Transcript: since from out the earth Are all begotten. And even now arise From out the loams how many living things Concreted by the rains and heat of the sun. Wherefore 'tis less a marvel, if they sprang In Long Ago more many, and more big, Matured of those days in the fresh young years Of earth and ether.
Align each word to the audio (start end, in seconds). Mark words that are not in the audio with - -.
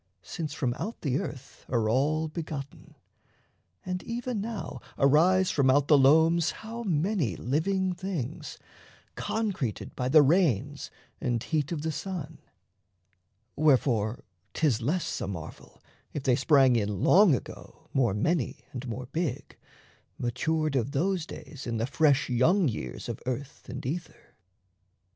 since 0.23 0.51
from 0.51 0.73
out 0.79 0.99
the 1.01 1.19
earth 1.19 1.63
Are 1.69 1.87
all 1.87 2.27
begotten. 2.27 2.95
And 3.85 4.01
even 4.01 4.41
now 4.41 4.79
arise 4.97 5.51
From 5.51 5.69
out 5.69 5.89
the 5.89 5.95
loams 5.95 6.49
how 6.65 6.81
many 6.81 7.35
living 7.35 7.93
things 7.93 8.57
Concreted 9.13 9.95
by 9.95 10.09
the 10.09 10.23
rains 10.23 10.89
and 11.21 11.43
heat 11.43 11.71
of 11.71 11.83
the 11.83 11.91
sun. 11.91 12.39
Wherefore 13.55 14.23
'tis 14.55 14.81
less 14.81 15.21
a 15.21 15.27
marvel, 15.27 15.83
if 16.13 16.23
they 16.23 16.35
sprang 16.35 16.75
In 16.75 17.03
Long 17.03 17.35
Ago 17.35 17.87
more 17.93 18.15
many, 18.15 18.65
and 18.71 18.87
more 18.87 19.05
big, 19.05 19.55
Matured 20.17 20.75
of 20.75 20.93
those 20.93 21.27
days 21.27 21.67
in 21.67 21.77
the 21.77 21.85
fresh 21.85 22.27
young 22.27 22.67
years 22.67 23.07
Of 23.07 23.19
earth 23.27 23.69
and 23.69 23.85
ether. 23.85 24.33